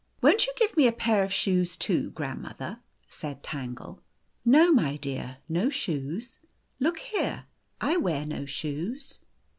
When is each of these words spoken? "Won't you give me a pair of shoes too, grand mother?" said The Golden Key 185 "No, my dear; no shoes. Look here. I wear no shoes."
"Won't 0.19 0.47
you 0.47 0.53
give 0.57 0.75
me 0.75 0.87
a 0.87 0.91
pair 0.91 1.21
of 1.23 1.31
shoes 1.31 1.77
too, 1.77 2.09
grand 2.09 2.41
mother?" 2.41 2.79
said 3.07 3.43
The 3.43 3.49
Golden 3.49 3.75
Key 3.75 3.81
185 4.45 4.51
"No, 4.51 4.71
my 4.73 4.95
dear; 4.97 5.37
no 5.47 5.69
shoes. 5.69 6.39
Look 6.79 6.97
here. 6.97 7.45
I 7.79 7.97
wear 7.97 8.25
no 8.25 8.47
shoes." 8.47 9.19